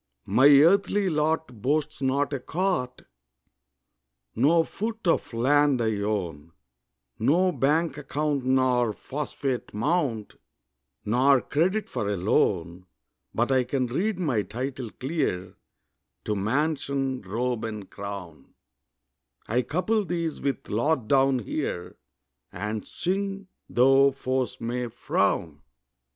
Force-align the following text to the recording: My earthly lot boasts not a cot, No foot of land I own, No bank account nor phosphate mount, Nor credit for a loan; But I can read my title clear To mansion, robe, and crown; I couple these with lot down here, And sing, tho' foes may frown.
My 0.25 0.49
earthly 0.49 1.11
lot 1.11 1.61
boasts 1.61 2.01
not 2.01 2.33
a 2.33 2.39
cot, 2.39 3.03
No 4.35 4.63
foot 4.63 5.05
of 5.05 5.31
land 5.31 5.79
I 5.79 5.97
own, 5.99 6.53
No 7.19 7.51
bank 7.51 7.99
account 7.99 8.43
nor 8.43 8.93
phosphate 8.93 9.75
mount, 9.75 10.37
Nor 11.05 11.39
credit 11.41 11.87
for 11.87 12.09
a 12.09 12.17
loan; 12.17 12.87
But 13.35 13.51
I 13.51 13.63
can 13.63 13.85
read 13.85 14.17
my 14.17 14.41
title 14.41 14.89
clear 14.89 15.55
To 16.23 16.35
mansion, 16.35 17.21
robe, 17.21 17.63
and 17.63 17.87
crown; 17.87 18.55
I 19.47 19.61
couple 19.61 20.03
these 20.03 20.41
with 20.41 20.67
lot 20.67 21.07
down 21.07 21.37
here, 21.37 21.95
And 22.51 22.87
sing, 22.87 23.49
tho' 23.69 24.09
foes 24.13 24.59
may 24.59 24.87
frown. 24.87 25.61